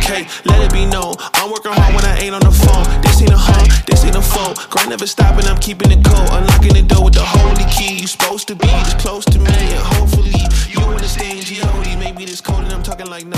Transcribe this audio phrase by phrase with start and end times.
[0.00, 1.14] okay, let it be known.
[1.34, 2.84] I'm working hard when I ain't on the phone.
[3.02, 4.54] This ain't a home, this ain't a phone.
[4.70, 6.28] Grind never stopping, I'm keeping it cold.
[6.32, 8.00] Unlocking the door with the holy key.
[8.00, 10.32] You supposed to be this close to me, and hopefully
[10.68, 11.96] you understand G.O.D.
[11.96, 13.36] Maybe this cold and I'm talking like no.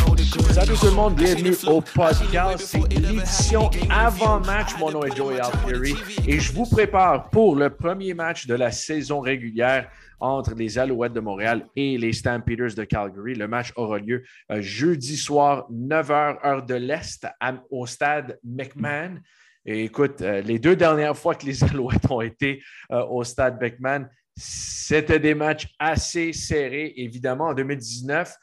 [0.53, 2.65] Salut tout le monde, bienvenue au podcast.
[2.65, 4.79] C'est l'édition avant-match.
[4.79, 8.71] Mon nom est Joey Alfieri et je vous prépare pour le premier match de la
[8.71, 9.89] saison régulière
[10.23, 13.35] entre les Alouettes de Montréal et les Stampeders de Calgary.
[13.35, 17.27] Le match aura lieu euh, jeudi soir, 9h, heure de l'Est,
[17.71, 19.19] au stade McMahon.
[19.67, 22.63] Écoute, euh, les deux dernières fois que les Alouettes ont été
[22.93, 24.07] euh, au stade McMahon,
[24.37, 26.95] c'était des matchs assez serrés.
[26.97, 28.35] Évidemment, en 2019,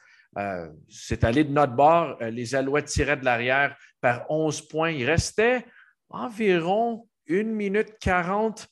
[0.88, 2.16] c'est allé de notre bord.
[2.20, 4.90] les Alouettes tiraient de l'arrière par 11 points.
[4.90, 5.66] Il restait
[6.08, 8.68] environ 1 minute 40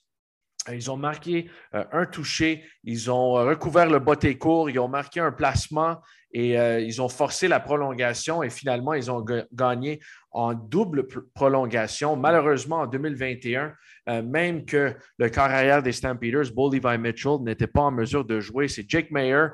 [0.72, 5.20] ils ont marqué euh, un touché, ils ont recouvert le botté court, ils ont marqué
[5.20, 5.98] un placement
[6.32, 10.00] et euh, ils ont forcé la prolongation et finalement, ils ont gagné
[10.30, 12.16] en double prolongation.
[12.16, 13.72] Malheureusement, en 2021,
[14.08, 18.40] euh, même que le carrière des Stampeders, Bo Levi Mitchell, n'était pas en mesure de
[18.40, 19.48] jouer, c'est Jake Mayer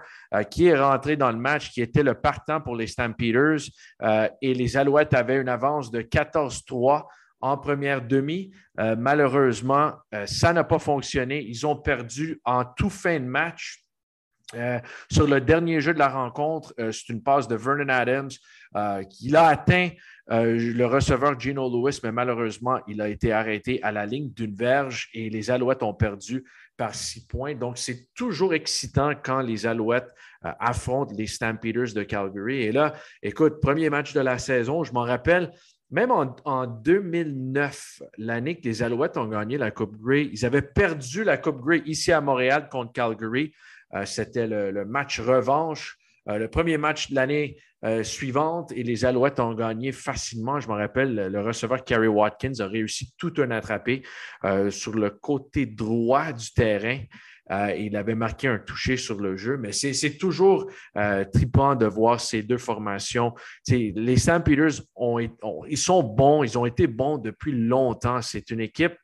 [0.50, 3.62] qui est rentré dans le match, qui était le partant pour les Stampeders
[4.42, 7.04] et les Alouettes avaient une avance de 14-3
[7.44, 8.52] en première demi.
[8.80, 11.44] Euh, malheureusement, euh, ça n'a pas fonctionné.
[11.46, 13.80] Ils ont perdu en tout fin de match.
[14.54, 14.78] Euh,
[15.12, 18.30] sur le dernier jeu de la rencontre, c'est une passe de Vernon Adams
[19.10, 19.90] qui a atteint
[20.28, 25.08] le receveur Gino Lewis, mais malheureusement, il a été arrêté à la ligne d'une verge
[25.12, 26.44] et les Alouettes ont perdu
[26.76, 27.54] par six points.
[27.54, 32.62] Donc, c'est toujours excitant quand les Alouettes affrontent les Stampeders de Calgary.
[32.62, 35.52] Et là, écoute, premier match de la saison, je m'en rappelle,
[35.90, 41.24] même en, 2009, l'année que les Alouettes ont gagné la Coupe Grey, ils avaient perdu
[41.24, 43.52] la Coupe Grey ici à Montréal contre Calgary.
[43.94, 49.04] Euh, c'était le, match revanche, euh, le premier match de l'année euh, suivante et les
[49.04, 50.60] Alouettes ont gagné facilement.
[50.60, 54.02] Je me rappelle, le, receveur Kerry Watkins a réussi tout un attrapé
[54.70, 56.98] sur le côté droit du terrain.
[57.50, 61.86] Euh, il avait marqué un toucher sur le jeu, mais c'est toujours euh, tripant de
[61.86, 63.34] voir ces deux formations.
[63.68, 68.22] les Sam Peters, ont, ils sont bons, ils ont été bons depuis longtemps.
[68.22, 68.96] C'est une équipe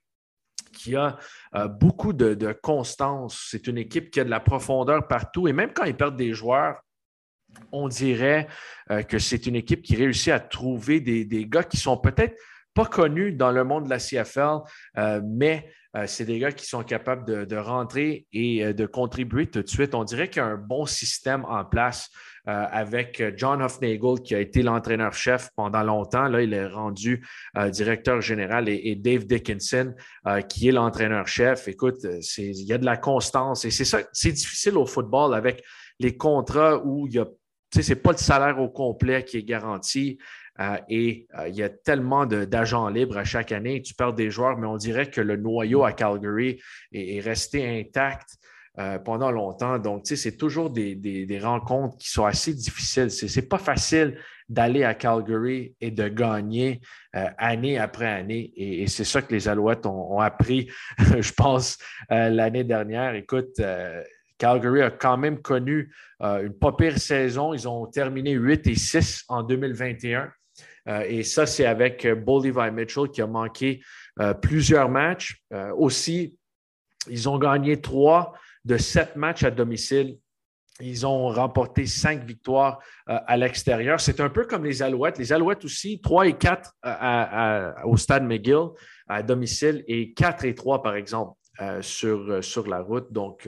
[0.72, 1.18] qui a
[1.54, 3.48] euh, beaucoup de, constance.
[3.50, 5.46] C'est une équipe qui a de la profondeur partout.
[5.46, 6.80] Et même quand ils perdent des joueurs,
[7.72, 8.48] on dirait
[9.08, 12.36] que c'est une équipe qui réussit à trouver des, gars qui sont peut-être
[12.74, 14.58] pas connus dans le monde de la CFL,
[15.24, 19.62] mais euh, c'est des gars qui sont capables de, rentrer et euh, de contribuer tout
[19.62, 19.94] de suite.
[19.94, 22.10] On dirait qu'il y a un bon système en place
[22.46, 26.28] euh, avec John Hofnagel qui a été l'entraîneur-chef pendant longtemps.
[26.28, 27.26] Là, il est rendu
[27.70, 29.94] directeur général et, Dave Dickinson
[30.48, 31.68] qui est l'entraîneur-chef.
[31.68, 32.06] Écoute,
[32.38, 35.62] il y a de la constance et c'est ça, c'est difficile au football avec
[35.98, 37.26] les contrats où il y a
[37.72, 40.18] ce n'est pas le salaire au complet qui est garanti.
[40.60, 43.80] Euh, et euh, il y a tellement d'agents libres à chaque année.
[43.82, 46.60] Tu perds des joueurs, mais on dirait que le noyau à Calgary
[46.92, 48.36] est, resté intact
[48.78, 49.78] euh, pendant longtemps.
[49.78, 53.10] Donc, tu sais, c'est toujours des, rencontres qui sont assez difficiles.
[53.10, 54.18] Ce n'est pas facile
[54.50, 56.80] d'aller à Calgary et de gagner
[57.12, 58.52] année après année.
[58.56, 61.78] Et, c'est ça que les Alouettes ont, appris, je pense,
[62.10, 63.14] l'année dernière.
[63.14, 63.60] Écoute,
[64.40, 67.54] Calgary a quand même connu une pas pire saison.
[67.54, 70.32] Ils ont terminé 8 et 6 en 2021.
[70.88, 73.80] Euh, et ça, c'est avec euh, Bo Mitchell qui a manqué
[74.18, 75.42] euh, plusieurs matchs.
[75.76, 76.36] aussi,
[77.08, 78.32] ils ont gagné trois
[78.64, 80.18] de sept matchs à domicile.
[80.82, 84.00] Ils ont remporté cinq victoires à l'extérieur.
[84.00, 85.18] C'est un peu comme les Alouettes.
[85.18, 86.72] Les Alouettes aussi, trois et quatre
[87.84, 88.68] au stade McGill
[89.06, 91.34] à domicile et quatre et trois, par exemple,
[91.82, 93.12] sur, sur la route.
[93.12, 93.46] Donc,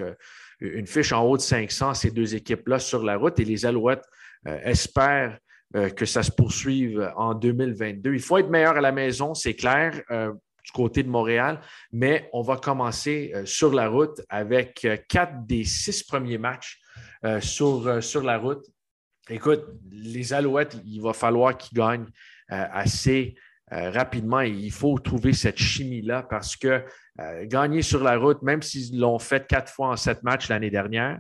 [0.63, 3.39] une fiche en haut de 500, ces deux équipes-là sur la route.
[3.41, 4.05] Et les Alouettes
[4.45, 5.39] espèrent
[5.75, 8.13] euh, que ça se poursuive en 2022.
[8.13, 10.31] Il faut être meilleur à la maison, c'est clair, euh,
[10.63, 11.63] du côté de Montréal,
[11.93, 16.79] mais on va commencer euh, sur la route avec quatre des six premiers matchs
[17.41, 18.67] sur, sur la route.
[19.31, 22.09] Écoute, les Alouettes, il va falloir qu'ils gagnent
[22.49, 23.37] assez
[23.73, 26.85] rapidement et il faut trouver cette chimie-là parce que
[27.45, 31.19] gagner sur la route, même s'ils l'ont fait quatre fois en sept matchs l'année dernière,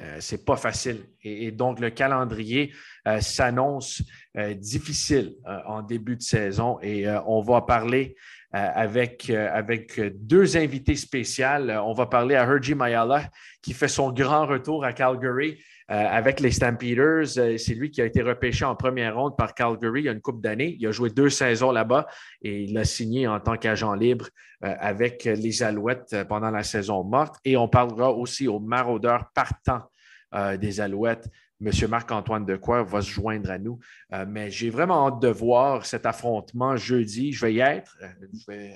[0.00, 1.06] euh, c'est pas facile.
[1.24, 2.72] Et, donc, le calendrier
[3.08, 4.02] euh, s'annonce
[4.36, 5.34] euh, difficile
[5.66, 8.14] en début de saison et on va parler
[8.52, 11.68] avec, avec deux invités spéciaux.
[11.84, 13.28] On va parler à Hergy Mayala
[13.60, 15.58] qui fait son grand retour à Calgary.
[15.88, 17.26] avec les Stampeders.
[17.26, 20.20] c'est lui qui a été repêché en première ronde par Calgary il y a une
[20.20, 20.76] couple d'années.
[20.78, 22.06] Il a joué deux saisons là-bas
[22.42, 24.28] et il a signé en tant qu'agent libre
[24.60, 27.36] avec les Alouettes pendant la saison morte.
[27.44, 29.82] Et on parlera aussi aux maraudeurs partants
[30.34, 31.28] euh, des Alouettes.
[31.60, 31.70] M.
[31.88, 33.78] Marc-Antoine Decoy va se joindre à nous.
[34.26, 37.32] mais j'ai vraiment hâte de voir cet affrontement jeudi.
[37.32, 37.96] Je vais y être.
[38.32, 38.74] Je vais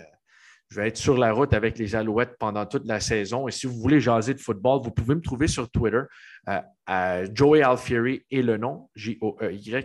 [0.71, 3.49] je vais être sur la route avec les Alouettes pendant toute la saison.
[3.49, 6.03] Et si vous voulez jaser de football, vous pouvez me trouver sur Twitter
[6.49, 6.61] euh,
[6.91, 9.79] à Joey Alfieri et le nom, J-O-E-Y-A-L-F-I-E-R-I,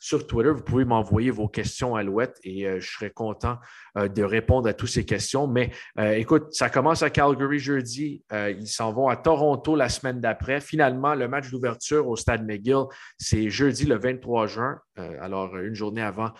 [0.00, 0.52] sur Twitter.
[0.52, 3.58] Vous pouvez m'envoyer vos questions Alouettes et euh, je serai content
[3.98, 5.46] euh, de répondre à toutes ces questions.
[5.46, 8.24] Mais écoute, ça commence à Calgary jeudi.
[8.32, 10.62] ils s'en vont à Toronto la semaine d'après.
[10.62, 12.84] Finalement, le match d'ouverture au Stade McGill,
[13.18, 14.80] c'est jeudi le 23 juin,
[15.20, 16.30] alors une journée avant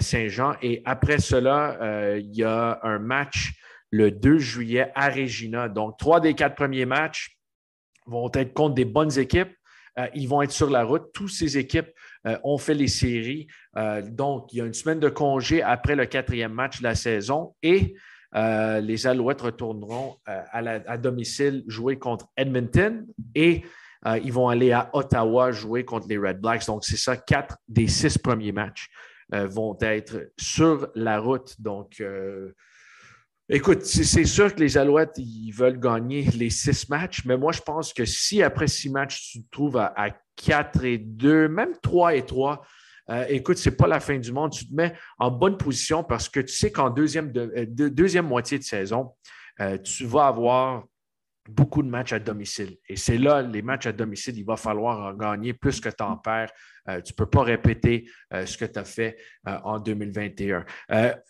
[0.00, 0.54] Saint-Jean.
[0.62, 3.52] Et après cela, il y a un match
[3.90, 5.68] le 2 juillet à Regina.
[5.68, 7.37] Donc, trois des quatre premiers matchs
[8.08, 9.52] vont être contre des bonnes équipes.
[9.98, 11.10] Euh, ils vont être sur la route.
[11.12, 11.90] Toutes ces équipes
[12.26, 13.46] euh, ont fait les séries.
[13.76, 16.94] Euh, donc, il y a une semaine de congé après le quatrième match de la
[16.94, 17.94] saison et
[18.34, 23.62] les Alouettes retourneront à, domicile jouer contre Edmonton et
[24.22, 26.66] ils vont aller à Ottawa jouer contre les Red Blacks.
[26.66, 28.90] Donc, c'est ça, quatre des six premiers matchs
[29.32, 31.58] vont être sur la route.
[31.58, 32.02] Donc,
[33.50, 37.62] Écoute, c'est sûr que les Alouettes, ils veulent gagner les six matchs, mais moi, je
[37.62, 42.14] pense que si après six matchs, tu te trouves à, quatre et deux, même trois
[42.14, 42.60] et trois,
[43.08, 44.52] euh, écoute, ce n'est pas la fin du monde.
[44.52, 48.64] Tu te mets en bonne position parce que tu sais qu'en deuxième, euh, moitié de
[48.64, 49.14] saison,
[49.60, 50.84] euh, tu vas avoir
[51.48, 52.76] beaucoup de matchs à domicile.
[52.88, 56.02] Et c'est là, les matchs à domicile, il va falloir en gagner plus que tu
[56.02, 56.50] en perds
[56.88, 59.16] euh, tu ne peux pas répéter euh, ce que tu as fait
[59.46, 60.64] euh, en 2021.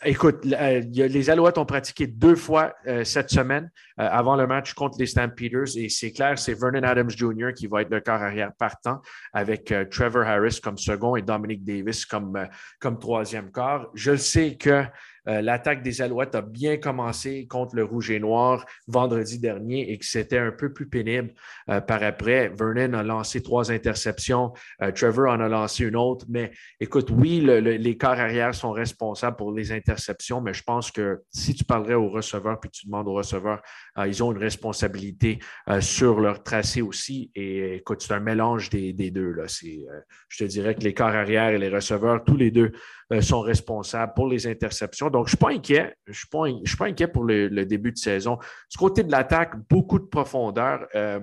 [0.04, 2.74] écoute, les Alouettes ont pratiqué deux fois
[3.04, 7.52] cette semaine avant le match contre les Stampeders et c'est clair, c'est Vernon Adams Jr.
[7.54, 9.00] qui va être le corps arrière partant
[9.32, 12.46] avec Trevor Harris comme second et Dominic Davis comme,
[12.80, 13.90] comme troisième corps.
[13.94, 14.84] Je sais que
[15.28, 19.98] euh, l'attaque des Alouettes a bien commencé contre le Rouge et Noir vendredi dernier et
[19.98, 21.32] que c'était un peu plus pénible
[21.68, 22.48] euh, par après.
[22.48, 24.52] Vernon a lancé trois interceptions.
[24.82, 26.24] Euh, Trevor en a lancé une autre.
[26.28, 31.22] Mais écoute, oui, les corps arrière sont responsables pour les interceptions, mais je pense que
[31.30, 33.60] si tu parlerais aux receveurs puis tu demandes aux receveurs,
[34.06, 35.38] ils ont une responsabilité
[35.80, 37.30] sur leur tracé aussi.
[37.34, 39.32] Et écoute, c'est un mélange des, deux.
[39.32, 39.44] Là.
[39.46, 42.72] je te dirais que les corps arrière et les receveurs, tous les deux
[43.20, 45.10] sont responsables pour les interceptions.
[45.10, 45.94] Donc, je ne suis pas inquiet.
[46.06, 48.38] Je ne suis, pas inquiet pour le, début de saison.
[48.70, 50.86] Du côté de l'attaque, beaucoup de profondeur.
[50.94, 51.20] Euh,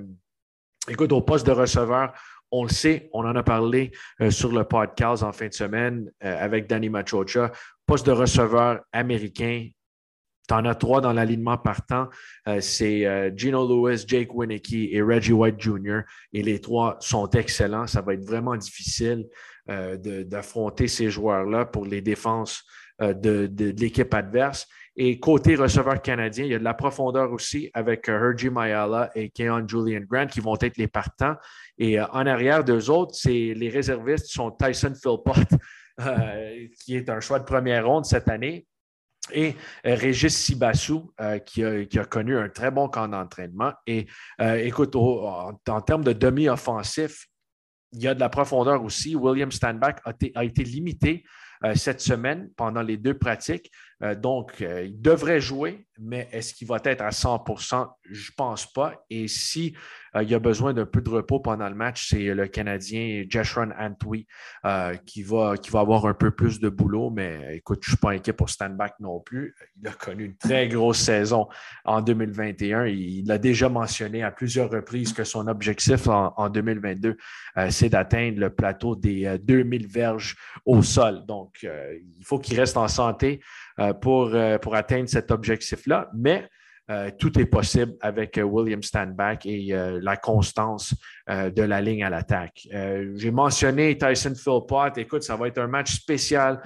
[0.89, 2.13] écoute, au poste de receveur,
[2.51, 3.91] on le sait, on en a parlé
[4.21, 7.51] euh, sur le podcast en fin de semaine euh, avec Danny Machocha.
[7.85, 9.67] Poste de receveur américain,
[10.47, 12.07] tu en as trois dans l'alignement partant.
[12.59, 16.01] c'est Gino Lewis, Jake Winicki et Reggie White Jr.
[16.33, 17.87] Et les trois sont excellents.
[17.87, 19.25] Ça va être vraiment difficile
[19.67, 22.63] d'affronter ces joueurs-là pour les défenses
[23.01, 24.67] euh, de, l'équipe adverse.
[24.95, 29.11] Et côté receveur canadien, il y a de la profondeur aussi avec euh, Hergy Mayala
[29.15, 31.35] et Keon Julian Grant qui vont être les partants.
[31.77, 35.45] Et euh, en arrière d'eux autres, c'est les réservistes sont Tyson Philpott,
[36.85, 38.65] qui est un choix de première ronde cette année,
[39.33, 41.11] et Régis Sibassou,
[41.45, 43.73] qui, a, connu un très bon camp d'entraînement.
[43.87, 44.07] Et
[44.39, 47.27] écoute, en, termes de demi-offensif,
[47.93, 49.15] il y a de la profondeur aussi.
[49.15, 50.01] William Stanback
[50.35, 51.23] a été limité
[51.63, 53.71] euh, cette semaine pendant les deux pratiques.
[54.03, 58.35] Euh, donc, euh, il devrait jouer, mais est-ce qu'il va être à 100% Je ne
[58.35, 59.05] pense pas.
[59.09, 59.75] Et si
[60.21, 63.71] il y a besoin d'un peu de repos pendant le match, c'est le Canadien Jeshron
[63.77, 64.25] Antwi
[65.05, 67.09] qui, va, qui va avoir un peu plus de boulot.
[67.09, 69.53] Mais écoute, je ne suis pas inquiet pour Standback non plus.
[69.81, 71.49] Il a connu une très grosse saison
[71.83, 72.85] en 2021.
[72.85, 77.17] Il l'a déjà mentionné à plusieurs reprises que son objectif en, en 2022,
[77.69, 81.25] c'est d'atteindre le plateau des 2000 verges au sol.
[81.25, 83.41] Donc, euh, il faut qu'il reste en santé
[83.79, 85.31] euh, pour, euh, pour atteindre cet
[85.85, 86.09] objectif-là.
[86.15, 86.47] Mais
[87.17, 90.93] tout est possible avec William Standback et la constance
[91.27, 92.67] de la ligne à l'attaque.
[93.15, 94.95] J'ai mentionné Tyson Philpott.
[94.99, 96.61] Écoute, ça va être un match spécial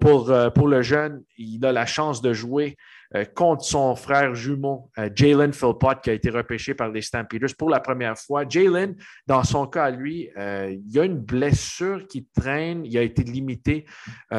[0.00, 1.22] pour, pour le jeune.
[1.38, 2.76] Il a la chance de jouer
[3.14, 7.54] euh, contre son frère jumeau, euh, Jalen Philpott, qui a été repêché par les Stampeders
[7.58, 8.44] pour la première fois.
[8.48, 8.94] Jalen,
[9.26, 12.86] dans son cas, lui, euh, il y a une blessure qui traîne.
[12.86, 13.84] Il a été limité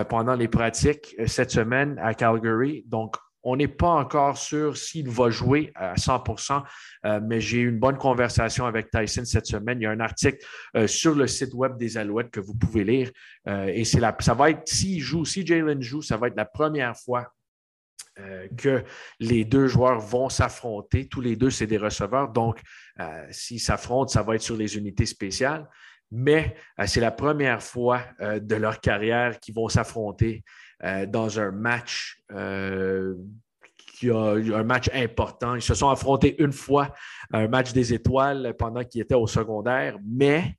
[0.10, 2.84] pendant les pratiques cette semaine à Calgary.
[2.88, 6.64] Donc, on n'est pas encore sûr s'il va jouer à 100%
[7.24, 9.80] mais j'ai eu une bonne conversation avec Tyson cette semaine.
[9.82, 10.46] Il y a un article
[10.88, 13.12] sur le site web des Alouettes que vous pouvez lire.
[13.48, 16.96] et c'est ça va être, s'il joue, si Jalen joue, ça va être la première
[16.96, 17.34] fois
[18.20, 18.84] euh, que
[19.20, 21.08] les deux joueurs vont s'affronter.
[21.08, 22.30] Tous les deux, c'est des receveurs.
[22.30, 22.62] Donc,
[23.00, 25.68] euh, s'ils s'affrontent, ça va être sur les unités spéciales.
[26.12, 30.44] Mais euh, c'est la première fois de leur carrière qu'ils vont s'affronter
[31.08, 32.22] dans un match
[33.94, 35.56] qui a un match important.
[35.56, 36.94] Ils se sont affrontés une fois,
[37.32, 40.58] un match des étoiles pendant qu'ils étaient au secondaire, mais,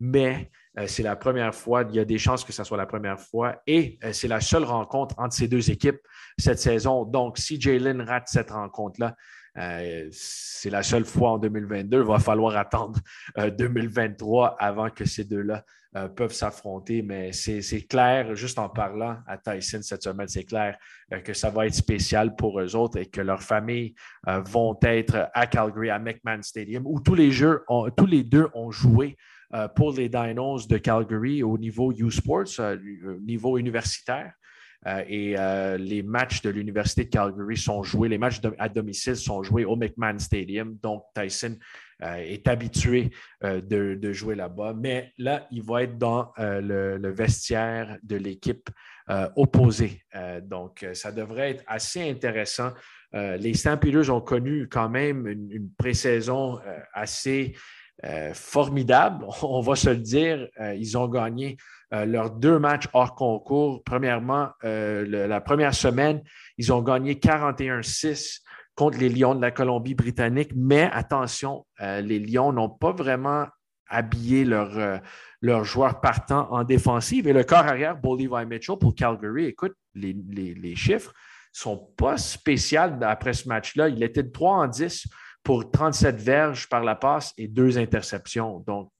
[0.00, 2.86] mais euh, c'est la première fois, il y a des chances que ce soit la
[2.86, 5.98] première fois et euh, c'est la seule rencontre entre ces deux équipes
[6.38, 7.04] cette saison.
[7.04, 9.14] Donc, si Jalen rate cette rencontre-là,
[9.58, 12.00] euh, c'est la seule fois en 2022.
[12.00, 13.00] Il va falloir attendre
[13.36, 15.64] 2023 avant que ces deux-là
[16.14, 17.02] peuvent s'affronter.
[17.02, 20.76] Mais c'est clair, juste en parlant à Tyson cette semaine, c'est clair
[21.24, 23.94] que ça va être spécial pour eux autres et que leurs familles
[24.26, 27.64] vont être à Calgary, à McMahon Stadium, où tous les jeux,
[27.96, 29.16] tous les deux ont joué
[29.54, 32.76] euh, pour les Dinos de Calgary au niveau U-Sports, euh,
[33.06, 34.32] au niveau universitaire.
[34.86, 35.36] Euh, et
[35.78, 39.76] les matchs de l'Université de Calgary sont joués, les matchs à domicile sont joués au
[39.76, 40.76] McMahon Stadium.
[40.82, 41.56] Donc, Tyson
[42.00, 43.10] est habitué
[43.42, 44.74] de, jouer là-bas.
[44.76, 48.68] Mais là, il va être dans le, vestiaire de l'équipe
[49.36, 50.02] opposée.
[50.42, 52.72] donc, ça devrait être assez intéressant.
[53.12, 56.60] les Stampeders ont connu quand même une, pré-saison
[56.92, 57.54] assez
[58.04, 60.48] euh, formidable, on va se le dire.
[60.60, 61.56] Euh, ils ont gagné
[61.94, 63.82] euh, leurs deux matchs hors concours.
[63.84, 66.22] Premièrement, la première semaine,
[66.58, 68.40] ils ont gagné 41-6
[68.76, 70.52] contre les Lions de la Colombie-Britannique.
[70.54, 73.46] Mais attention, les Lions n'ont pas vraiment
[73.88, 77.26] habillé leurs joueurs partants en défensive.
[77.26, 82.80] Et le corps arrière, Boldy Mitchell pour Calgary, écoute, les, chiffres ne sont pas spéciaux
[83.02, 83.88] après ce match-là.
[83.88, 85.06] Il était de 3 en 10
[85.42, 88.60] pour 37 verges par la passe et deux interceptions.
[88.66, 88.90] Donc,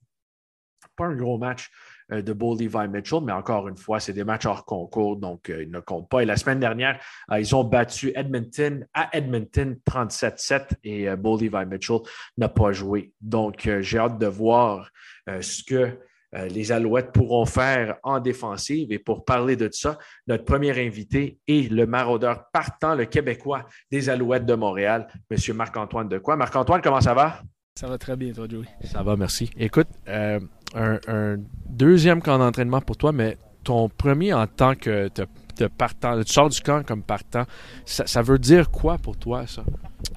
[0.95, 4.23] pas un gros match euh, de Bull Levi Mitchell, mais encore une fois, c'est des
[4.23, 6.21] matchs hors concours, donc euh, ils ne comptent pas.
[6.21, 6.99] Et la semaine dernière,
[7.31, 11.99] euh, ils ont battu Edmonton à Edmonton 37-7 et Bull Levi Mitchell
[12.37, 13.11] n'a pas joué.
[13.21, 14.89] Donc, j'ai hâte de voir
[15.27, 15.97] ce que
[16.35, 18.91] euh, les Alouettes pourront faire en défensive.
[18.91, 19.97] Et pour parler de ça,
[20.27, 25.55] notre premier invité est le maraudeur partant, le Québécois des Alouettes de Montréal, M.
[25.55, 26.35] Marc-Antoine Decoy.
[26.35, 27.41] Marc-Antoine, comment ça va?
[27.75, 28.65] Ça va très bien, toi, Joey.
[28.83, 29.51] Ça va, merci.
[29.55, 30.39] Écoute, euh,
[30.75, 31.37] un,
[31.69, 35.09] deuxième camp d'entraînement pour toi, mais ton premier en tant que
[35.57, 37.45] de partant, tu sors du camp comme partant,
[37.85, 39.63] ça veut dire quoi pour toi, ça?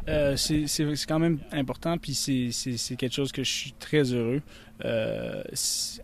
[0.09, 0.67] Euh, c'est
[1.09, 4.43] quand même important, puis c'est quelque chose que je suis très heureux.
[4.85, 5.43] Euh,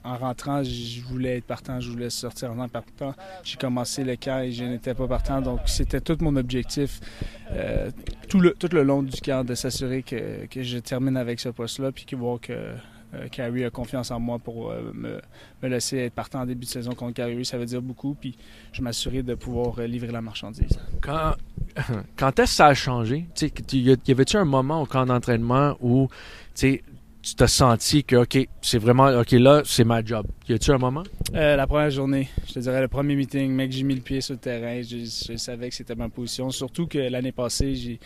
[0.05, 3.15] en rentrant, je voulais être partant, je voulais sortir en partant.
[3.43, 7.01] J'ai commencé le camp et je n'étais pas partant, donc c'était tout mon objectif
[7.53, 7.91] euh,
[8.29, 11.49] tout, le, tout le long du camp de s'assurer que, que, je termine avec ce
[11.49, 12.75] poste-là, puis que voir que
[13.15, 15.21] euh, Carrie a confiance en moi pour euh, me,
[15.69, 17.45] laisser être partant en début de saison contre Carrie.
[17.45, 18.17] Ça veut dire beaucoup.
[18.21, 18.37] Puis
[18.73, 20.79] je m'assurais de pouvoir euh, livrer la marchandise.
[21.01, 21.35] Quand,
[22.17, 23.27] quand est-ce que ça a changé?
[23.73, 26.09] Y avait-tu un moment au camp d'entraînement où
[26.55, 26.83] tu
[27.37, 30.27] t'as senti que, OK, c'est vraiment, OK, là, c'est ma job.
[30.49, 31.03] Y a-tu un moment?
[31.33, 34.35] la première journée, je te dirais le premier meeting, mec, j'ai mis le pied sur
[34.35, 36.51] le terrain, je, je savais que c'était ma position.
[36.51, 37.99] Surtout que l'année passée, j'ai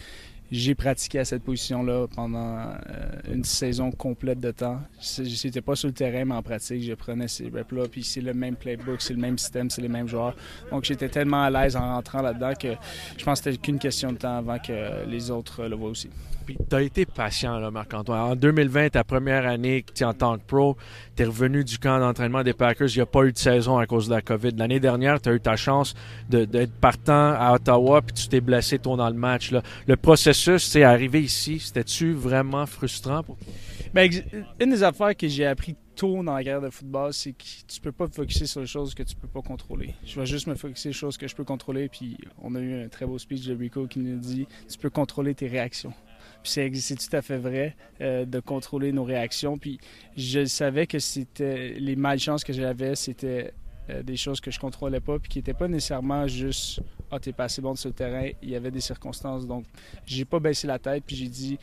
[0.50, 4.80] j'ai pratiqué à cette position-là pendant euh, une saison complète de temps.
[5.00, 7.84] J'étais pas sur le terrain, mais en pratique, je prenais ces reps-là.
[7.90, 10.34] Puis c'est le même playbook, c'est le même système, c'est les mêmes joueurs.
[10.70, 12.74] Donc j'étais tellement à l'aise en rentrant là-dedans que
[13.16, 16.10] je pense que c'était qu'une question de temps avant que les autres le voient aussi.
[16.46, 18.20] Puis tu as été patient, Marc-Antoine.
[18.20, 20.76] En 2020, ta première année en tant que pro,
[21.16, 22.88] tu es revenu du camp d'entraînement des Packers.
[22.88, 24.52] Il n'y a pas eu de saison à cause de la COVID.
[24.56, 25.94] L'année dernière, tu as eu ta chance
[26.28, 29.50] d'être partant à Ottawa, puis tu t'es blessé tôt dans le match.
[29.50, 29.62] Là.
[29.86, 33.46] Le processus, c'est arrivé ici, c'était-tu vraiment frustrant pour toi?
[33.92, 34.08] Bien,
[34.60, 37.80] une des affaires que j'ai appris tôt dans la carrière de football, c'est que tu
[37.80, 39.94] peux pas te focuser sur les choses que tu peux pas contrôler.
[40.06, 41.88] Je vais juste me focuser sur les choses que je peux contrôler.
[41.88, 44.90] Puis on a eu un très beau speech de Rico qui nous dit tu peux
[44.90, 45.92] contrôler tes réactions.
[46.42, 49.58] Puis c'est tout à fait vrai euh, de contrôler nos réactions.
[49.58, 49.78] Puis
[50.16, 53.52] je savais que c'était les malchances que j'avais, c'était
[53.90, 56.80] euh, des choses que je contrôlais pas, puis qui n'étaient pas nécessairement juste
[57.10, 58.28] ah t'es pas assez bon sur le terrain.
[58.42, 59.64] Il y avait des circonstances, donc
[60.06, 61.58] j'ai pas baissé la tête, puis j'ai dit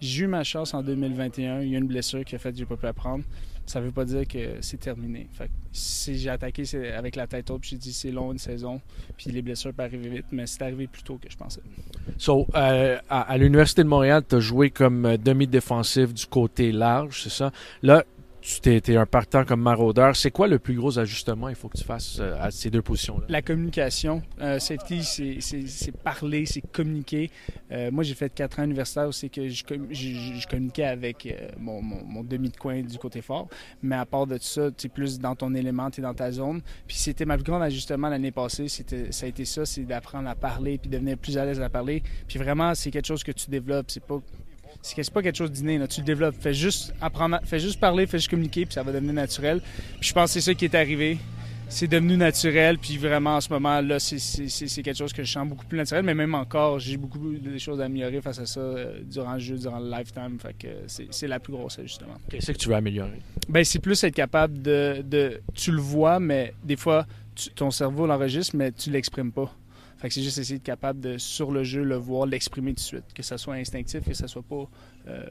[0.00, 1.62] j'ai eu ma chance en 2021.
[1.62, 3.24] Il y a une blessure qui a fait que j'ai pas pu apprendre
[3.66, 5.28] ça veut pas dire que c'est terminé.
[5.32, 8.80] Fait si j'ai attaqué avec la tête haute, j'ai dit c'est long une saison,
[9.16, 11.62] puis les blessures peuvent arriver vite, mais c'est arrivé plus tôt que je pensais.
[12.18, 17.22] So, euh, à, l'Université de Montréal, tu as joué comme euh, demi-défensif du côté large,
[17.22, 17.52] c'est ça?
[17.82, 18.04] Là,
[18.42, 20.16] tu étais un partant comme maraudeur.
[20.16, 22.82] C'est quoi le plus gros ajustement il faut que tu fasses euh, à ces deux
[22.82, 23.26] positions-là?
[23.28, 24.20] La communication.
[24.40, 27.30] Euh, safety, c'est parler, c'est communiquer.
[27.70, 32.24] Euh, moi, j'ai fait quatre ans universitaire où c'est que je, communiquais avec mon, mon,
[32.24, 33.48] demi de coin du côté fort.
[33.82, 36.32] Mais à part de ça, tu es plus dans ton élément, tu es dans ta
[36.32, 36.60] zone.
[36.86, 38.66] Puis c'était ma plus grande ajustement l'année passée.
[38.68, 42.02] Ça a été ça, c'est d'apprendre à parler puis devenir plus à l'aise à parler.
[42.26, 43.90] Puis vraiment, c'est quelque chose que tu développes.
[43.90, 44.20] C'est pas
[44.80, 45.80] c'est pas quelque chose d'inné.
[45.88, 46.36] Tu le développes.
[46.40, 49.60] Fais juste apprendre, fais juste parler, fais juste communiquer, puis ça va devenir naturel.
[50.00, 51.18] Puis je pense que c'est ça qui est arrivé.
[51.68, 52.78] c'est devenu naturel.
[52.78, 56.04] Puis vraiment, en ce moment, là, c'est quelque chose que je sens beaucoup plus naturel.
[56.04, 59.40] Mais même encore, j'ai beaucoup de choses à améliorer face à ça euh, durant le
[59.40, 60.38] jeu, durant le lifetime.
[60.40, 62.14] Fait que c'est la plus grosse, justement.
[62.30, 63.20] Qu'est-ce que tu veux améliorer?
[63.48, 67.06] Ben, c'est plus être capable de, de, Tu le vois, mais des fois,
[67.54, 69.52] ton cerveau l'enregistre, mais tu l'exprimes pas.
[70.02, 72.76] Fait que c'est juste essayer de capable de, sur le jeu, le voir, l'exprimer tout
[72.76, 73.04] de suite.
[73.14, 74.68] Que ça soit instinctif, que ça soit pas
[75.06, 75.28] euh,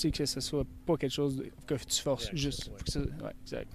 [0.00, 2.70] que ce soit pas quelque chose que tu forces juste.
[2.96, 3.68] ouais, exact.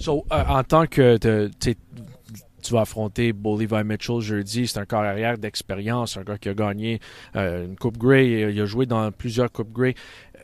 [0.00, 1.16] So, euh, en tant que
[1.60, 6.48] tu vas affronter Bo Levi Mitchell jeudi, c'est un corps arrière d'expérience, un gars qui
[6.48, 6.98] a gagné
[7.36, 9.94] euh, une Coupe Grey, il a joué dans plusieurs Coupes Grey.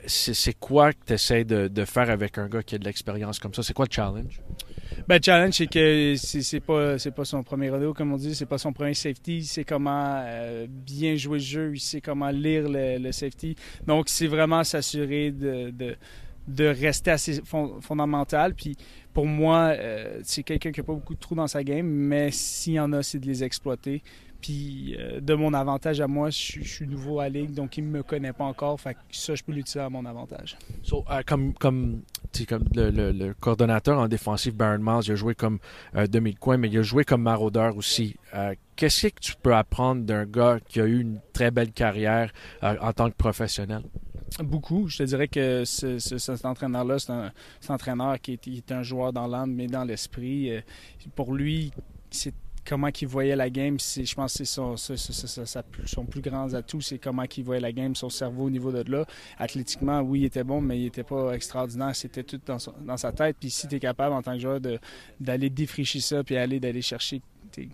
[0.07, 3.41] C'est quoi que tu essaies de, de, faire avec un gars qui a de l'expérience
[3.41, 3.65] comme ça?
[3.65, 4.41] C'est quoi le challenge?
[5.11, 8.47] Ben, le challenge, c'est que c'est pas, pas son premier rodeo, comme on dit, c'est
[8.47, 9.43] pas son premier safety.
[9.43, 13.57] Sait comment euh, bien jouer le jeu, il sait comment lire le, safety.
[13.85, 15.75] Donc, c'est vraiment s'assurer de,
[16.47, 17.43] de, rester assez
[17.81, 18.55] fondamental.
[18.55, 18.77] Puis,
[19.13, 22.31] pour moi, euh, c'est quelqu'un qui n'a pas beaucoup de trous dans sa game, mais
[22.31, 24.05] s'il y en a, c'est de les exploiter.
[24.41, 27.85] Puis euh, de mon avantage à moi, je, suis nouveau à la ligue, donc il
[27.85, 28.81] ne me connaît pas encore.
[28.81, 30.57] Fait ça, je peux l'utiliser à mon avantage.
[31.27, 32.03] Comme comme,
[32.49, 35.59] comme le, coordonnateur en défensive, Baron Miles, il a joué comme
[35.95, 38.17] euh, demi-coin, mais il a joué comme maraudeur aussi.
[38.77, 42.33] Qu'est-ce que tu peux apprendre d'un gars qui a eu une très belle carrière
[42.63, 43.83] en tant que professionnel?
[44.39, 44.89] Beaucoup.
[44.89, 47.33] Je te dirais que cet entraîneur-là, c'est un,
[47.69, 50.51] entraîneur qui est, est, un joueur dans l'âme, mais dans l'esprit.
[51.15, 51.73] Pour lui,
[52.11, 52.35] c'est
[52.65, 57.25] comment il voyait la game, je pense que c'est son, plus grand atout, c'est comment
[57.37, 59.05] il voyait la game, son cerveau au niveau de là.
[59.39, 61.95] Athlétiquement, oui, il était bon, mais il n'était pas extraordinaire.
[61.95, 63.37] C'était tout dans, sa tête.
[63.39, 64.61] Puis si tu capable en tant que joueur
[65.19, 67.23] d'aller défricher ça, puis aller d'aller chercher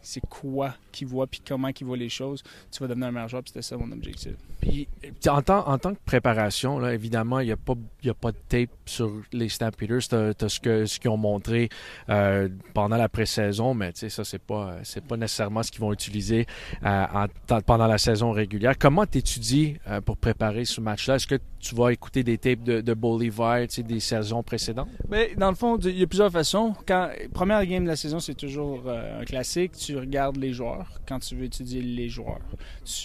[0.03, 3.29] c'est quoi qu'il voit, puis comment qu'il voit les choses, tu vas devenir un meilleur
[3.29, 4.33] joueur, puis c'était ça mon objectif.
[4.61, 4.89] Puis
[5.29, 7.75] en tant, en tant que préparation, là, évidemment, il n'y a, pas,
[8.07, 10.09] a pas de tape sur les Stampeders.
[10.09, 11.69] Tu as, ce qu'ils ce ont montré
[12.09, 14.79] euh, pendant la pré-saison, mais ça, c'est pas,
[15.09, 16.47] pas nécessairement ce qu'ils vont utiliser
[16.85, 17.27] euh,
[17.67, 18.77] pendant la saison régulière.
[18.79, 21.17] Comment tu étudies euh, pour préparer ce match-là?
[21.17, 24.89] Est-ce que tu vas écouter des tapes de, de Bolivar des saisons précédentes?
[25.09, 26.75] Mais dans le fond, il y a plusieurs façons.
[26.87, 29.73] Quand, première game de la saison, c'est toujours un classique.
[29.77, 32.41] Tu regardes les joueurs quand tu veux étudier les joueurs.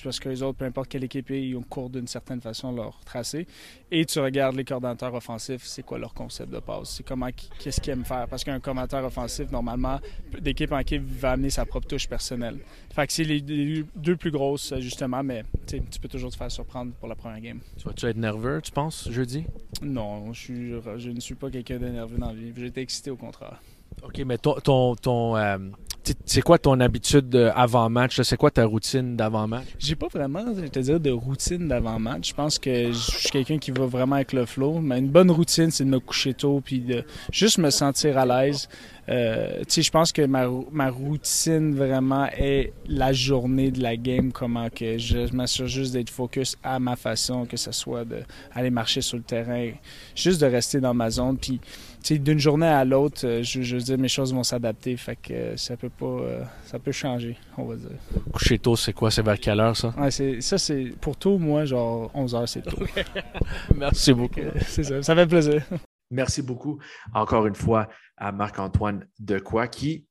[0.03, 2.99] Parce que les autres, peu importe quelle équipe ils ont cours d'une certaine façon leur
[3.05, 3.47] tracé.
[3.91, 7.81] Et tu regardes les coordinateurs offensifs, c'est quoi leur concept de passe, c'est comment, qu'est-ce
[7.81, 8.27] qu'ils aiment faire?
[8.29, 9.99] Parce qu'un coordinateur offensif, normalement,
[10.39, 12.59] d'équipe en équipe, va amener sa propre touche personnelle.
[12.93, 16.93] Fait que c'est les, deux plus grosses, justement, mais tu peux toujours te faire surprendre
[16.93, 17.59] pour la première game.
[17.77, 19.45] Tu vas-tu être nerveux, tu penses, jeudi?
[19.81, 22.51] Non, je, suis, je ne suis pas quelqu'un de nerveux dans la vie.
[22.65, 23.61] Été excité au contraire.
[24.03, 25.57] OK, mais ton, ton, ton euh,
[26.25, 28.21] c'est quoi ton habitude avant-match?
[28.21, 29.67] C'est quoi ta routine d'avant-match?
[29.79, 32.29] J'ai pas vraiment, dire, de routine d'avant-match.
[32.29, 34.79] Je pense que je suis quelqu'un qui va vraiment avec le flow.
[34.79, 38.25] Mais une bonne routine, c'est de me coucher tôt puis de juste me sentir à
[38.25, 38.67] l'aise.
[39.09, 44.69] Euh, je pense que ma, ma, routine vraiment est la journée de la game, comment
[44.69, 49.17] que je m'assure juste d'être focus à ma façon, que ce soit d'aller marcher sur
[49.17, 49.71] le terrain,
[50.15, 51.37] juste de rester dans ma zone.
[52.09, 55.33] D'une journée à l'autre, euh, je, je, veux dire, mes choses vont s'adapter, fait que
[55.33, 56.19] euh, ça peut pas,
[56.65, 57.89] ça peut changer, on va dire.
[58.33, 59.11] Coucher tôt, c'est quoi?
[59.11, 59.93] C'est vers quelle heure, ça?
[59.97, 62.77] Ouais, ça, c'est, pour tôt, moi, genre 11 heures, c'est tôt.
[63.75, 64.41] Merci beaucoup.
[64.67, 65.63] c'est ça, ça fait plaisir.
[66.11, 66.77] Merci beaucoup
[67.13, 67.87] encore une fois
[68.17, 70.07] à Marc-Antoine Decoy qui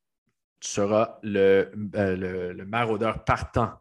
[0.60, 3.76] sera le, euh, le, maraudeur partant euh,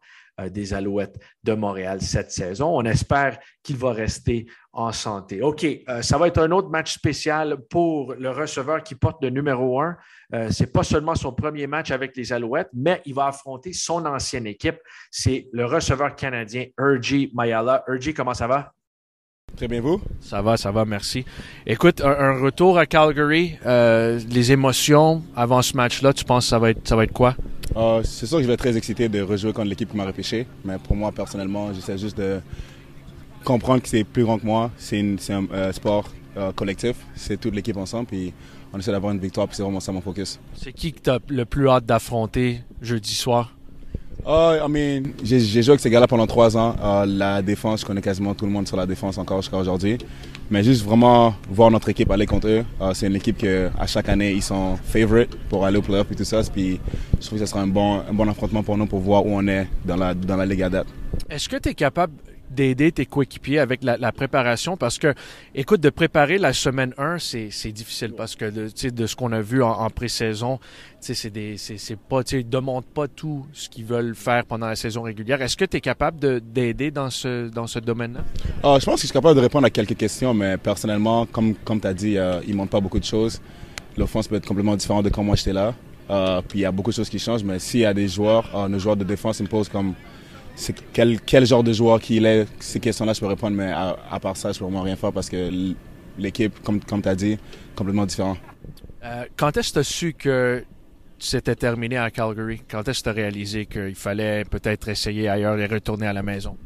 [0.47, 2.69] des Alouettes de Montréal cette saison.
[2.78, 5.41] On espère qu'il va rester en santé.
[5.41, 9.30] OK, euh, ça va être un autre match spécial pour le receveur qui porte le
[9.32, 9.97] numéro un.
[10.32, 14.06] Ce n'est pas seulement son premier match avec les Alouettes, mais il va affronter son
[14.06, 14.78] ancienne équipe.
[15.10, 17.84] C'est le receveur canadien Urgi Mayala.
[17.88, 18.71] Urgi, comment ça va?
[19.56, 20.02] Très bien, vous?
[20.21, 21.25] Ça va, ça va, merci.
[21.65, 26.60] Écoute, un, retour à Calgary, euh, les émotions avant ce match-là, tu penses que ça
[26.60, 27.36] va être, ça va être quoi?
[27.75, 30.05] Euh, c'est sûr que je vais être très excité de rejouer contre l'équipe qui m'a
[30.05, 32.39] repêché, mais pour moi, personnellement, j'essaie juste de
[33.43, 34.71] comprendre que c'est plus grand que moi.
[34.77, 36.10] C'est un euh, sport
[36.55, 38.34] collectif, c'est toute l'équipe ensemble, puis
[38.71, 40.39] on essaie d'avoir une victoire, puis c'est vraiment ça mon focus.
[40.55, 43.55] C'est qui que tu as le plus hâte d'affronter jeudi soir?
[44.25, 46.75] Oh, I mean, j'ai joué avec ces gars-là pendant trois ans.
[46.82, 49.97] Uh, la défense, je connais quasiment tout le monde sur la défense encore jusqu'à aujourd'hui.
[50.51, 52.65] Mais juste vraiment voir notre équipe aller contre eux.
[52.81, 56.12] Uh, c'est une équipe que à chaque année ils sont favorite pour aller au playoff
[56.12, 56.41] et tout ça.
[56.51, 56.79] Puis
[57.19, 59.29] je trouve que ce sera un bon, un bon affrontement pour nous pour voir où
[59.31, 60.83] on est dans la, dans la Ligue à.
[61.29, 62.13] Est-ce que tu es capable
[62.49, 65.13] d'aider tes coéquipiers avec la, préparation parce que,
[65.53, 69.41] écoute, de préparer la semaine 1, c'est difficile parce que de, de ce qu'on a
[69.41, 70.59] vu en, pré-saison,
[70.99, 75.03] c'est des, c'est pas, tu demandent pas tout ce qu'ils veulent faire pendant la saison
[75.03, 75.41] régulière.
[75.41, 78.21] Est-ce que tu es capable d'aider dans ce, dans ce domaine-là?
[78.63, 81.55] Ah, je pense que je suis capable de répondre à quelques questions, mais personnellement, comme,
[81.55, 83.39] comme tu as dit, euh, il ne montre pas beaucoup de choses.
[83.97, 85.73] L'offense peut être complètement différente de quand moi j'étais là.
[86.09, 88.07] Euh, puis il y a beaucoup de choses qui changent, mais s'il y a des
[88.07, 89.93] joueurs, euh, nos joueurs de défense ils me posent comme
[90.93, 94.38] quel, quel genre de joueur qu'il est, ces questions-là, je peux répondre, mais à, part
[94.38, 95.49] ça, je peux vraiment rien faire parce que
[96.17, 97.38] l'équipe, comme, comme tu as dit,
[97.75, 98.38] complètement différent.
[99.03, 100.63] Euh, quand est-ce que tu as su que
[101.17, 102.62] c'était terminé à Calgary?
[102.69, 106.23] Quand est-ce que tu as réalisé qu'il fallait peut-être essayer ailleurs et retourner à la
[106.23, 106.57] maison?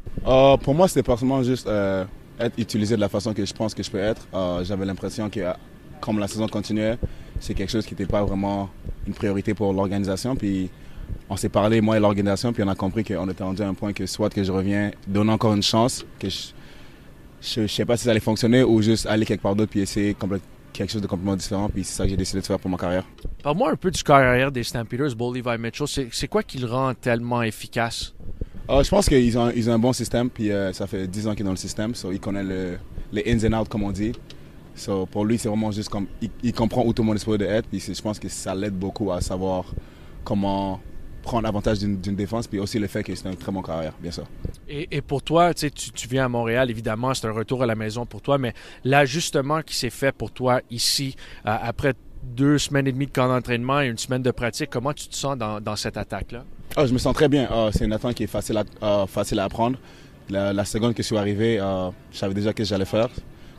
[0.62, 1.68] pour moi, c'était personnellement juste
[2.40, 4.26] être utilisé de la façon que je pense que je peux être.
[4.62, 5.40] J'avais l'impression que
[6.00, 6.98] comme la saison continuait,
[7.40, 8.68] c'est quelque chose qui n'était pas vraiment
[9.06, 10.36] une priorité pour l'organisation.
[10.36, 10.70] Puis
[11.28, 13.74] on s'est parlé, moi et l'organisation, puis on a compris qu'on était rendu à un
[13.74, 17.96] point que soit que je reviens, donner encore une chance, que je ne sais pas
[17.96, 20.16] si ça allait fonctionner ou juste aller quelque part d'autre puis essayer
[20.72, 21.68] quelque chose de complètement différent.
[21.68, 23.04] Puis c'est ça que j'ai décidé de faire pour ma carrière.
[23.42, 26.08] Parle-moi un peu du carrière des Stampeders, Bo Levi Mitchell.
[26.10, 28.14] C'est quoi qui le rend tellement efficace?
[28.70, 31.28] Euh, je pense qu'ils ont, ils ont un bon système, puis euh, ça fait 10
[31.28, 32.78] ans qu'il est dans le système, so il connaît le,
[33.12, 34.12] les ins and outs, comme on dit.
[34.74, 36.06] So, pour lui, c'est vraiment juste comme.
[36.42, 37.68] Il, comprend où tout le monde est supposé être.
[37.68, 39.66] Puis je pense que ça l'aide beaucoup à savoir
[40.24, 40.80] comment
[41.24, 42.46] prendre avantage d'une défense.
[42.46, 44.24] Puis aussi le fait que c'est un très bon carrière, bien sûr.
[44.68, 48.06] Et, pour toi, tu, tu viens à Montréal, évidemment, c'est un retour à la maison
[48.06, 48.38] pour toi.
[48.38, 53.12] Mais l'ajustement qui s'est fait pour toi ici, euh, après deux semaines et demie de
[53.12, 56.44] camp d'entraînement et une semaine de pratique, comment tu te sens dans, cette attaque-là?
[56.76, 57.48] Ah, je me sens très bien.
[57.50, 59.78] Ah, c'est une attaque qui est facile à, ah, facile à apprendre.
[60.30, 61.58] La, seconde que je suis arrivé,
[62.12, 63.08] je savais déjà ce que j'allais faire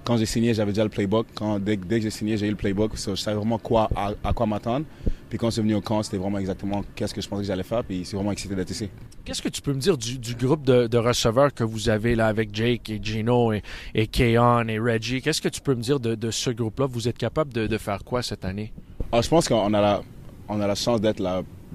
[0.06, 1.26] quand j'ai signé, j'avais déjà le playbook.
[1.34, 2.92] Quand, dès, que j'ai signé, j'ai eu le playbook.
[2.96, 4.86] je savais vraiment quoi, à, quoi m'attendre.
[5.30, 7.64] Puis quand suis venu au camp, c'était vraiment exactement qu'est-ce que je pensais que j'allais
[7.64, 7.84] faire.
[7.84, 8.90] Puis c'est vraiment excité d'être ici.
[9.24, 12.54] Qu'est-ce que tu peux me dire du, groupe de, receveurs que vous avez là avec
[12.54, 15.22] Jake et Gino et, et Keon et Reggie?
[15.22, 16.86] Qu'est-ce que tu peux me dire de, ce groupe-là?
[16.86, 18.72] Vous êtes capable de, faire quoi cette année?
[19.12, 20.04] Ah, je pense qu'on a la,
[20.48, 21.22] on a la chance d'être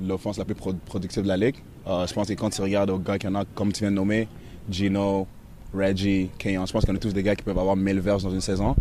[0.01, 1.57] l'offense la, plus productive de la ligue.
[1.85, 3.81] Ah, je pense que quand tu regardes aux gars qu'il y en a, comme tu
[3.81, 4.29] viens de nommer,
[4.71, 5.27] Gino,
[5.75, 6.67] Reggie, Kayon.
[6.67, 8.75] Je pense qu'on est tous des gars qui peuvent avoir 1000 verges dans une saison.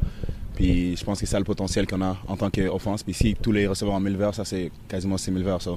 [0.60, 3.02] Puis je pense que c'est ça le potentiel qu'on a en tant qu'offense.
[3.02, 5.64] Puis si tous les receveurs ont 1000 verges, ça c'est quasiment 6000 verges.
[5.64, 5.72] Ça.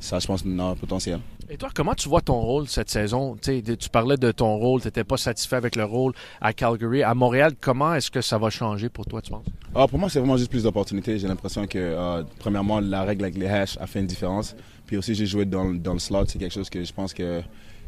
[0.00, 1.20] ça, je pense qu'on a un potentiel.
[1.50, 3.36] Et toi, comment tu vois ton rôle cette saison?
[3.36, 7.02] tu parlais de ton rôle, tu n'étais pas satisfait avec le rôle à Calgary.
[7.02, 9.44] À Montréal, comment est-ce que ça va changer pour toi, tu penses?
[9.74, 11.18] Ah, pour moi, c'est vraiment juste plus d'opportunités.
[11.18, 14.56] J'ai l'impression que, euh, premièrement, la règle avec les hash a fait une différence.
[14.86, 16.24] Puis aussi, j'ai joué dans, dans le slot.
[16.28, 17.42] C'est quelque chose que je pense que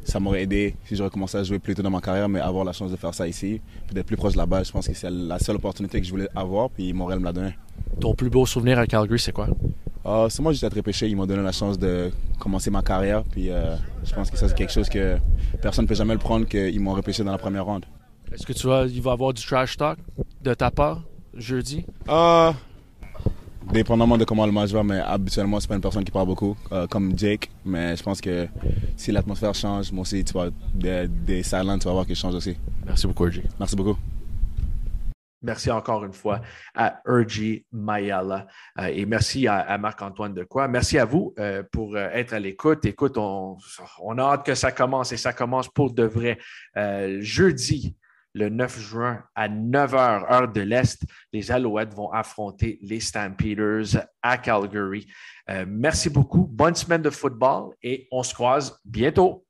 [0.04, 2.64] ça m'aurait aidé si j'aurais commencé à jouer plus tôt dans ma carrière, mais avoir
[2.64, 3.60] la chance de faire ça ici,
[3.92, 6.10] d'être plus proche de la base, je pense que c'est la seule opportunité que je
[6.10, 7.58] voulais avoir, puis Montréal me l'a donné.
[8.00, 9.48] Ton plus beau souvenir à Calgary, c'est quoi?
[10.04, 11.08] Uh, c'est moi, j'étais repêché.
[11.08, 13.24] Ils m'ont donné la chance de commencer ma carrière.
[13.24, 15.18] Puis euh, je pense que ça, c'est quelque chose que
[15.60, 17.84] personne ne peut jamais le prendre, qu'ils m'ont repêché dans la première ronde.
[18.32, 19.98] Est-ce que tu vas, il va y avoir du trash talk
[20.42, 21.02] de ta part
[21.34, 21.84] jeudi?
[22.08, 22.52] Uh,
[23.72, 26.56] dépendamment de comment le match va, mais habituellement, c'est pas une personne qui parle beaucoup,
[26.72, 27.50] euh, comme Jake.
[27.64, 28.48] Mais je pense que
[28.96, 32.34] si l'atmosphère change, moi aussi, tu vois, des, des silents, tu vas voir qu'ils changent
[32.34, 32.56] aussi.
[32.86, 33.42] Merci beaucoup, Urgi.
[33.58, 33.96] Merci beaucoup.
[35.40, 36.40] Merci encore une fois
[36.74, 38.48] à Urgi Mayala
[38.80, 40.66] euh, et merci à, Marc-Antoine Decoy.
[40.68, 42.84] Merci à vous euh, pour être à l'écoute.
[42.86, 43.56] Écoute, on,
[44.02, 46.38] on, a hâte que ça commence et ça commence pour de vrai.
[47.20, 47.94] jeudi,
[48.38, 54.38] le 9 juin à 9h, heure de l'Est, les Alouettes vont affronter les Stampeders à
[54.38, 55.06] Calgary.
[55.50, 56.46] Euh, merci beaucoup.
[56.50, 59.44] Bonne semaine de football et on se croise bientôt.